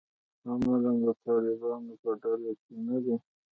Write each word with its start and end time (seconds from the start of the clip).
عملاً 0.49 0.91
د 1.05 1.07
طالبانو 1.23 1.93
په 2.01 2.09
ډله 2.21 2.51
کې 2.63 2.73
نه 2.87 2.97
دي. 3.03 3.15